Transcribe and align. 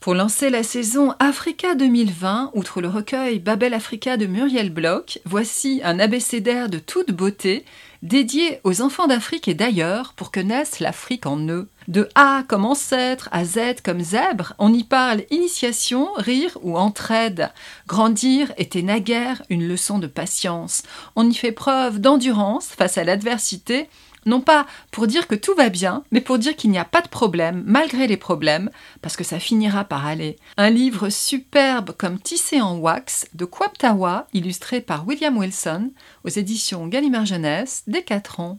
Pour 0.00 0.14
lancer 0.14 0.50
la 0.50 0.62
saison 0.62 1.14
Africa 1.18 1.74
2020, 1.74 2.50
outre 2.52 2.82
le 2.82 2.88
recueil 2.88 3.38
Babel 3.38 3.72
Africa 3.72 4.18
de 4.18 4.26
Muriel 4.26 4.68
Bloch, 4.68 5.18
voici 5.24 5.80
un 5.82 5.98
abécédaire 5.98 6.68
de 6.68 6.78
toute 6.78 7.10
beauté 7.10 7.64
dédié 8.02 8.60
aux 8.64 8.82
enfants 8.82 9.06
d'Afrique 9.06 9.48
et 9.48 9.54
d'ailleurs 9.54 10.12
pour 10.12 10.30
que 10.30 10.40
naisse 10.40 10.78
l'Afrique 10.78 11.24
en 11.24 11.38
eux. 11.48 11.68
De 11.88 12.08
A 12.14 12.44
comme 12.46 12.66
ancêtre 12.66 13.30
à 13.32 13.46
Z 13.46 13.80
comme 13.82 14.00
zèbre, 14.00 14.52
on 14.58 14.74
y 14.74 14.84
parle 14.84 15.22
initiation, 15.30 16.12
rire 16.16 16.58
ou 16.62 16.76
entraide. 16.76 17.50
Grandir 17.86 18.52
était 18.58 18.82
naguère 18.82 19.42
une 19.48 19.66
leçon 19.66 19.98
de 19.98 20.06
patience. 20.06 20.82
On 21.16 21.28
y 21.28 21.34
fait 21.34 21.52
preuve 21.52 21.98
d'endurance 21.98 22.66
face 22.66 22.98
à 22.98 23.04
l'adversité 23.04 23.88
non 24.26 24.40
pas 24.40 24.66
pour 24.90 25.06
dire 25.06 25.26
que 25.26 25.34
tout 25.34 25.54
va 25.54 25.68
bien, 25.68 26.04
mais 26.10 26.20
pour 26.20 26.38
dire 26.38 26.56
qu'il 26.56 26.70
n'y 26.70 26.78
a 26.78 26.84
pas 26.84 27.02
de 27.02 27.08
problème, 27.08 27.62
malgré 27.66 28.06
les 28.06 28.16
problèmes, 28.16 28.70
parce 29.02 29.16
que 29.16 29.24
ça 29.24 29.38
finira 29.38 29.84
par 29.84 30.06
aller. 30.06 30.36
Un 30.56 30.70
livre 30.70 31.08
superbe 31.08 31.92
comme 31.96 32.18
Tissé 32.18 32.60
en 32.60 32.76
wax 32.76 33.26
de 33.34 33.44
Kwaptawa, 33.44 34.26
illustré 34.32 34.80
par 34.80 35.06
William 35.06 35.36
Wilson, 35.36 35.90
aux 36.24 36.28
éditions 36.28 36.86
Gallimard 36.86 37.26
Jeunesse, 37.26 37.82
dès 37.86 38.02
4 38.02 38.40
ans. 38.40 38.58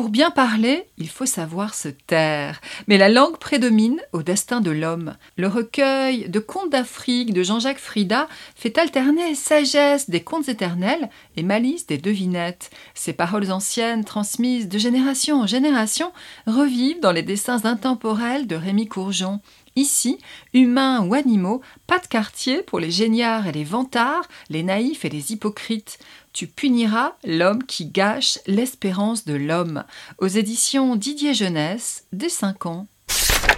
Pour 0.00 0.08
bien 0.08 0.30
parler, 0.30 0.86
il 0.96 1.10
faut 1.10 1.26
savoir 1.26 1.74
se 1.74 1.88
taire, 1.88 2.62
mais 2.86 2.96
la 2.96 3.10
langue 3.10 3.36
prédomine 3.36 4.00
au 4.14 4.22
destin 4.22 4.62
de 4.62 4.70
l'homme. 4.70 5.14
Le 5.36 5.46
recueil 5.46 6.26
de 6.30 6.38
contes 6.38 6.70
d'Afrique 6.70 7.34
de 7.34 7.42
Jean-Jacques 7.42 7.78
Frida 7.78 8.26
fait 8.56 8.78
alterner 8.78 9.34
sagesse 9.34 10.08
des 10.08 10.22
contes 10.22 10.48
éternels 10.48 11.10
et 11.36 11.42
malice 11.42 11.86
des 11.86 11.98
devinettes. 11.98 12.70
Ces 12.94 13.12
paroles 13.12 13.52
anciennes, 13.52 14.06
transmises 14.06 14.70
de 14.70 14.78
génération 14.78 15.42
en 15.42 15.46
génération, 15.46 16.12
revivent 16.46 17.00
dans 17.00 17.12
les 17.12 17.22
dessins 17.22 17.66
intemporels 17.66 18.46
de 18.46 18.56
Rémi 18.56 18.88
Courgeon. 18.88 19.42
Ici, 19.76 20.18
humains 20.52 21.06
ou 21.06 21.14
animaux, 21.14 21.60
pas 21.86 21.98
de 21.98 22.06
quartier 22.06 22.62
pour 22.62 22.80
les 22.80 22.90
géniards 22.90 23.46
et 23.46 23.52
les 23.52 23.64
vantards, 23.64 24.26
les 24.48 24.62
naïfs 24.62 25.04
et 25.04 25.10
les 25.10 25.32
hypocrites. 25.32 25.98
Tu 26.32 26.46
puniras 26.46 27.16
l'homme 27.24 27.64
qui 27.64 27.86
gâche 27.86 28.38
l'espérance 28.46 29.24
de 29.24 29.34
l'homme. 29.34 29.84
Aux 30.18 30.28
éditions 30.28 30.94
Didier 30.94 31.34
Jeunesse, 31.34 32.04
dès 32.12 32.28
5 32.28 32.66
ans. 32.66 32.86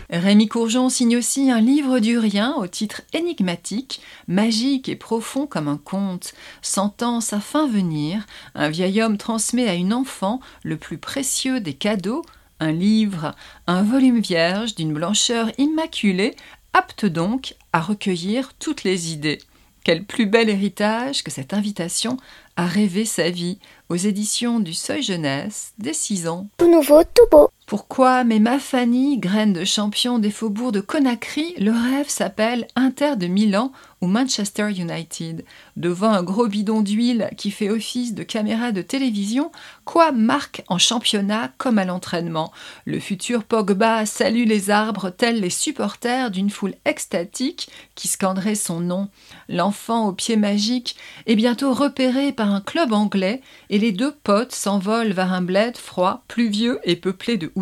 Rémi 0.08 0.48
Courgeon 0.48 0.88
signe 0.88 1.16
aussi 1.18 1.50
un 1.50 1.60
livre 1.60 1.98
du 1.98 2.18
rien 2.18 2.54
au 2.54 2.66
titre 2.66 3.02
énigmatique, 3.12 4.00
magique 4.26 4.88
et 4.88 4.96
profond 4.96 5.46
comme 5.46 5.68
un 5.68 5.76
conte. 5.76 6.32
Sentant 6.62 7.20
sa 7.20 7.40
fin 7.40 7.68
venir, 7.68 8.26
un 8.54 8.70
vieil 8.70 9.02
homme 9.02 9.18
transmet 9.18 9.68
à 9.68 9.74
une 9.74 9.92
enfant 9.92 10.40
le 10.64 10.76
plus 10.78 10.98
précieux 10.98 11.60
des 11.60 11.74
cadeaux, 11.74 12.22
un 12.58 12.72
livre, 12.72 13.34
un 13.66 13.82
volume 13.82 14.20
vierge 14.20 14.74
d'une 14.74 14.94
blancheur 14.94 15.50
immaculée, 15.58 16.36
apte 16.72 17.04
donc 17.04 17.54
à 17.72 17.80
recueillir 17.80 18.54
toutes 18.58 18.84
les 18.84 19.12
idées. 19.12 19.38
Quel 19.84 20.04
plus 20.04 20.26
bel 20.26 20.48
héritage 20.48 21.24
que 21.24 21.32
cette 21.32 21.54
invitation 21.54 22.16
à 22.56 22.66
rêver 22.66 23.04
sa 23.04 23.30
vie 23.30 23.58
aux 23.88 23.96
éditions 23.96 24.60
du 24.60 24.74
Seuil 24.74 25.02
Jeunesse 25.02 25.72
dès 25.78 25.92
6 25.92 26.28
ans. 26.28 26.48
Tout 26.58 26.70
nouveau, 26.70 27.02
tout 27.04 27.26
beau. 27.30 27.50
Pourquoi, 27.72 28.22
mais 28.22 28.38
ma 28.38 28.58
Fanny, 28.58 29.16
graine 29.16 29.54
de 29.54 29.64
champion 29.64 30.18
des 30.18 30.30
faubourgs 30.30 30.72
de 30.72 30.82
Conakry, 30.82 31.54
le 31.56 31.70
rêve 31.70 32.10
s'appelle 32.10 32.66
Inter 32.76 33.16
de 33.16 33.26
Milan 33.26 33.72
ou 34.02 34.08
Manchester 34.08 34.68
United 34.68 35.44
Devant 35.76 36.10
un 36.10 36.22
gros 36.22 36.48
bidon 36.48 36.82
d'huile 36.82 37.30
qui 37.38 37.50
fait 37.50 37.70
office 37.70 38.14
de 38.14 38.24
caméra 38.24 38.72
de 38.72 38.82
télévision, 38.82 39.52
quoi 39.86 40.12
marque 40.12 40.62
en 40.68 40.76
championnat 40.76 41.50
comme 41.56 41.78
à 41.78 41.86
l'entraînement? 41.86 42.52
Le 42.84 43.00
futur 43.00 43.44
Pogba 43.44 44.04
salue 44.04 44.44
les 44.44 44.68
arbres 44.68 45.08
tels 45.08 45.40
les 45.40 45.48
supporters 45.48 46.30
d'une 46.30 46.50
foule 46.50 46.74
extatique 46.84 47.70
qui 47.94 48.08
scanderait 48.08 48.56
son 48.56 48.80
nom. 48.80 49.08
L'enfant 49.48 50.08
au 50.08 50.12
pied 50.12 50.36
magique 50.36 50.96
est 51.26 51.36
bientôt 51.36 51.72
repéré 51.72 52.32
par 52.32 52.52
un 52.52 52.60
club 52.60 52.92
anglais 52.92 53.40
et 53.70 53.78
les 53.78 53.92
deux 53.92 54.12
potes 54.12 54.52
s'envolent 54.52 55.12
vers 55.12 55.32
un 55.32 55.42
bled 55.42 55.78
froid, 55.78 56.24
pluvieux 56.28 56.80
et 56.84 56.96
peuplé 56.96 57.38
de 57.38 57.52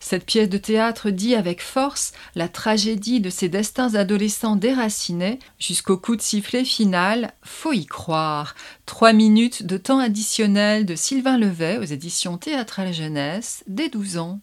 Cette 0.00 0.24
pièce 0.24 0.48
de 0.48 0.58
théâtre 0.58 1.10
dit 1.10 1.34
avec 1.34 1.62
force 1.62 2.12
la 2.34 2.48
tragédie 2.48 3.20
de 3.20 3.30
ces 3.30 3.48
destins 3.48 3.94
adolescents 3.94 4.56
déracinés 4.56 5.38
jusqu'au 5.58 5.96
coup 5.96 6.16
de 6.16 6.22
sifflet 6.22 6.64
final, 6.64 7.32
faut 7.42 7.72
y 7.72 7.86
croire. 7.86 8.54
Trois 8.84 9.12
minutes 9.12 9.64
de 9.64 9.76
temps 9.76 9.98
additionnel 9.98 10.86
de 10.86 10.94
Sylvain 10.94 11.38
Levet 11.38 11.78
aux 11.78 11.84
éditions 11.84 12.38
Théâtrales 12.38 12.92
Jeunesse, 12.92 13.64
dès 13.66 13.88
12 13.88 14.18
ans. 14.18 14.40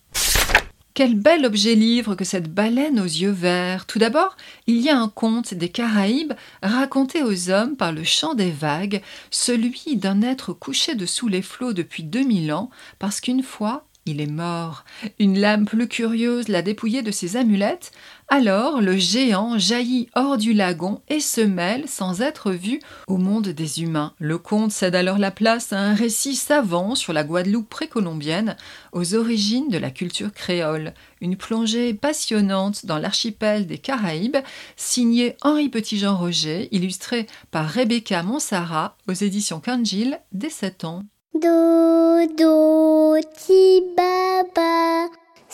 Quel 0.96 1.16
bel 1.16 1.44
objet 1.48 1.74
livre 1.74 2.14
que 2.14 2.24
cette 2.24 2.54
baleine 2.54 3.00
aux 3.00 3.06
yeux 3.06 3.32
verts. 3.32 3.88
Tout 3.88 3.98
d'abord, 3.98 4.38
il 4.68 4.80
y 4.80 4.90
a 4.90 5.00
un 5.00 5.10
conte 5.10 5.56
des 5.56 5.70
Caraïbes 5.70 6.34
raconté 6.62 7.24
aux 7.24 7.50
hommes 7.50 7.76
par 7.76 7.92
le 7.92 8.04
chant 8.04 8.36
des 8.36 8.52
vagues, 8.52 9.02
celui 9.32 9.96
d'un 9.96 10.22
être 10.22 10.54
couché 10.54 10.94
dessous 10.94 11.28
les 11.28 11.42
flots 11.42 11.74
depuis 11.74 12.04
2000 12.04 12.54
ans, 12.54 12.70
parce 13.00 13.22
qu'une 13.22 13.42
fois, 13.42 13.88
il 14.06 14.20
est 14.20 14.32
mort. 14.32 14.84
Une 15.20 15.40
lame 15.40 15.66
plus 15.66 15.88
curieuse 15.88 16.50
l'a 16.50 16.62
dépouillé 16.62 17.02
de 17.02 17.12
ses 17.12 17.38
amulettes. 17.38 17.92
Alors 18.28 18.82
le 18.82 18.98
géant 18.98 19.58
jaillit 19.58 20.10
hors 20.16 20.38
du 20.38 20.54
lagon 20.54 21.02
et 21.08 21.20
se 21.20 21.42
mêle, 21.42 21.88
sans 21.88 22.22
être 22.22 22.52
vu, 22.52 22.80
au 23.08 23.18
monde 23.18 23.50
des 23.50 23.82
humains. 23.82 24.14
Le 24.20 24.38
conte 24.38 24.72
cède 24.72 24.96
alors 24.96 25.18
la 25.18 25.32
place 25.32 25.72
à 25.72 25.80
un 25.80 25.94
récit 25.94 26.36
savant 26.36 26.96
sur 26.96 27.14
la 27.14 27.24
Guadeloupe 27.24 27.70
précolombienne, 27.70 28.58
aux 28.92 29.16
origines 29.16 29.70
de 29.70 29.78
la 29.78 29.92
culture 29.92 30.34
créole. 30.34 30.94
Une 31.22 31.38
plongée 31.38 31.94
passionnante 31.94 32.86
dans 32.86 32.98
l'archipel 32.98 33.68
des 33.68 33.78
Caraïbes, 33.78 34.38
signée 34.76 35.38
Henri 35.42 35.70
Petit-Jean 35.70 36.18
Roger, 36.18 36.68
illustrée 36.72 37.28
par 37.52 37.70
Rebecca 37.70 38.24
Monsara 38.24 38.98
aux 39.08 39.14
éditions 39.14 39.60
Kangil 39.60 40.20
dès 40.32 40.50
7 40.50 40.86
ans. 40.86 41.04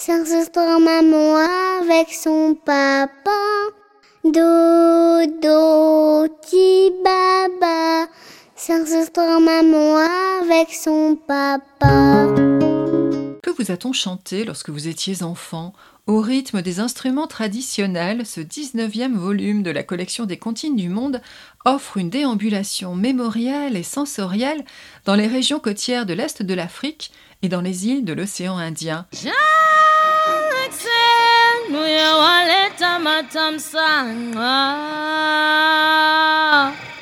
S'enregistre 0.01 0.79
maman 0.79 1.35
avec 1.81 2.13
son 2.13 2.55
papa. 2.55 3.09
Do, 4.23 5.25
do, 5.41 6.25
ti, 6.41 6.89
baba. 7.03 8.07
S'enregistre 8.55 9.41
maman 9.41 9.97
avec 10.41 10.73
son 10.73 11.17
papa. 11.27 12.27
Que 13.43 13.49
vous 13.49 13.71
a-t-on 13.71 13.91
chanté 13.91 14.45
lorsque 14.45 14.69
vous 14.69 14.87
étiez 14.87 15.21
enfant? 15.21 15.73
Au 16.07 16.21
rythme 16.21 16.61
des 16.61 16.79
instruments 16.79 17.27
traditionnels, 17.27 18.25
ce 18.25 18.39
19e 18.39 19.15
volume 19.15 19.63
de 19.63 19.71
la 19.71 19.83
collection 19.83 20.25
des 20.25 20.37
comptines 20.37 20.77
du 20.77 20.87
monde 20.87 21.21
offre 21.65 21.97
une 21.97 22.09
déambulation 22.09 22.95
mémorielle 22.95 23.75
et 23.75 23.83
sensorielle 23.83 24.63
dans 25.03 25.15
les 25.15 25.27
régions 25.27 25.59
côtières 25.59 26.05
de 26.05 26.13
l'Est 26.13 26.41
de 26.41 26.53
l'Afrique 26.53 27.11
et 27.41 27.49
dans 27.49 27.61
les 27.61 27.87
îles 27.87 28.05
de 28.05 28.13
l'océan 28.13 28.57
Indien. 28.57 29.05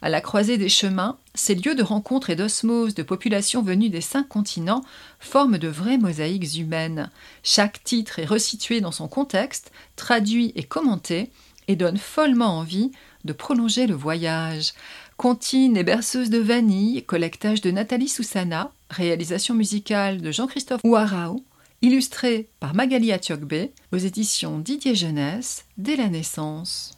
À 0.02 0.10
la 0.10 0.22
croisée 0.22 0.58
des 0.58 0.70
chemins, 0.70 1.18
ces 1.36 1.54
lieux 1.54 1.76
de 1.76 1.84
rencontre 1.84 2.30
et 2.30 2.36
d'osmose 2.36 2.96
de 2.96 3.04
populations 3.04 3.62
venues 3.62 3.90
des 3.90 4.02
cinq 4.02 4.28
continents 4.28 4.84
forment 5.20 5.60
de 5.60 5.68
vraies 5.68 5.98
mosaïques 5.98 6.58
humaines. 6.58 7.12
Chaque 7.44 7.84
titre 7.84 8.20
est 8.20 8.26
resitué 8.26 8.82
dans 8.82 8.92
son 8.92 9.08
contexte, 9.08 9.72
traduit 9.96 10.52
et 10.56 10.64
commenté, 10.64 11.30
et 11.68 11.76
donne 11.76 11.98
follement 11.98 12.58
envie 12.58 12.92
de 13.24 13.34
prolonger 13.34 13.88
le 13.88 13.96
voyage. 13.96 14.74
Comptine 15.18 15.78
et 15.78 15.84
berceuse 15.84 16.30
de 16.30 16.40
vanille, 16.40 17.04
collectage 17.04 17.62
de 17.62 17.72
Nathalie 17.72 18.08
Soussana, 18.08 18.72
réalisation 18.90 19.54
musicale 19.54 20.22
de 20.22 20.32
Jean-Christophe 20.32 20.82
Ouarao, 20.84 21.44
illustré 21.82 22.50
par 22.60 22.76
Magali 22.76 23.12
Atiogbe 23.12 23.70
aux 23.94 23.98
éditions 23.98 24.60
Didier 24.60 24.96
Jeunesse 24.96 25.66
dès 25.78 25.96
la 25.96 26.10
naissance. 26.10 26.98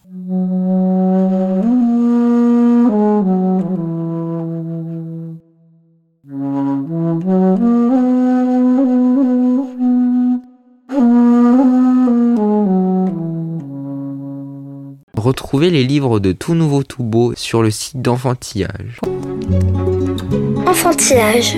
Retrouvez 15.15 15.69
les 15.69 15.83
livres 15.83 16.19
de 16.19 16.31
Tout 16.31 16.55
Nouveau 16.55 16.83
Tout 16.83 17.03
Beau 17.03 17.33
sur 17.35 17.61
le 17.61 17.69
site 17.69 18.01
d'Enfantillage. 18.01 18.99
Enfantillage. 20.65 21.57